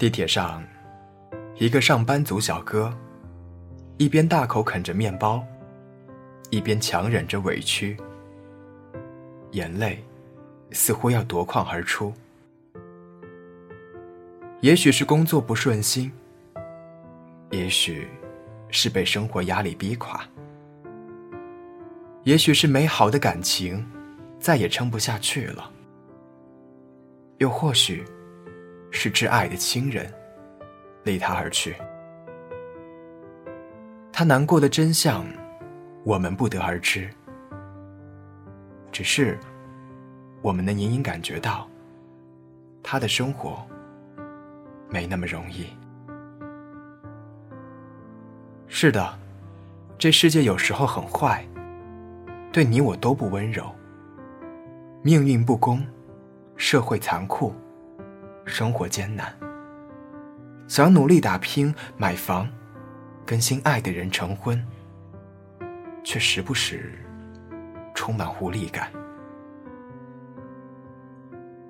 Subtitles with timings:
[0.00, 0.64] 地铁上，
[1.56, 2.90] 一个上班族小哥，
[3.98, 5.44] 一边大口啃着面包，
[6.48, 7.98] 一边强忍着委屈，
[9.50, 10.02] 眼泪
[10.72, 12.14] 似乎要夺眶而出。
[14.60, 16.10] 也许是工作不顺心，
[17.50, 18.08] 也许
[18.70, 20.24] 是被生活压力逼垮，
[22.24, 23.86] 也许是美好的感情
[24.38, 25.70] 再也撑不下去了，
[27.36, 28.02] 又或许……
[28.90, 30.12] 是挚爱的亲人
[31.04, 31.74] 离他而去，
[34.12, 35.24] 他难过的真相，
[36.04, 37.08] 我们不得而知。
[38.92, 39.38] 只是，
[40.42, 41.66] 我们能隐隐感觉到，
[42.82, 43.64] 他的生活
[44.88, 45.66] 没那么容易。
[48.66, 49.18] 是的，
[49.96, 51.46] 这世界有时候很坏，
[52.52, 53.64] 对你我都不温柔，
[55.02, 55.86] 命运不公，
[56.56, 57.54] 社会残酷。
[58.50, 59.32] 生活艰难，
[60.66, 62.48] 想努力打拼买房，
[63.24, 64.62] 跟心爱的人成婚，
[66.02, 66.92] 却时不时
[67.94, 68.90] 充满无力感。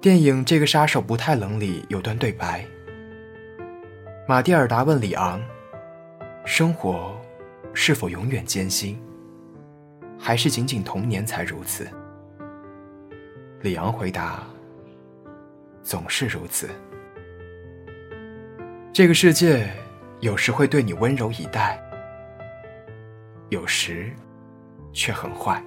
[0.00, 2.64] 电影《这个杀手不太冷》里有段对白，
[4.26, 5.40] 马蒂尔达问里昂
[6.44, 7.14] ：“生活
[7.74, 9.00] 是否永远艰辛，
[10.18, 11.86] 还是仅仅童年才如此？”
[13.60, 14.42] 里昂回答。
[15.82, 16.68] 总是如此。
[18.92, 19.68] 这个世界
[20.20, 21.80] 有时会对你温柔以待，
[23.48, 24.12] 有时
[24.92, 25.62] 却很坏。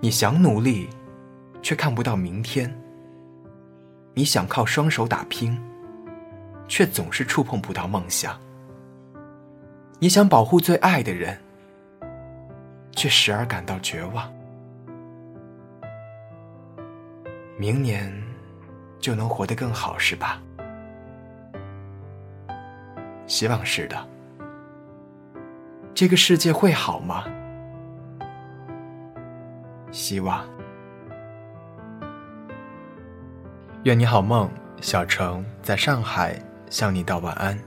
[0.00, 0.90] 你想努力，
[1.62, 2.68] 却看不到明天；
[4.14, 5.58] 你想靠双手打拼，
[6.68, 8.32] 却总是触碰不到梦想；
[9.98, 11.38] 你想保护最爱的人，
[12.96, 14.30] 却时而感到绝望。
[17.58, 18.12] 明年
[18.98, 20.40] 就能活得更好，是吧？
[23.26, 24.08] 希望是的。
[25.94, 27.24] 这个世界会好吗？
[29.90, 30.44] 希望。
[33.84, 36.36] 愿你好梦，小程在上海
[36.70, 37.58] 向你道晚安。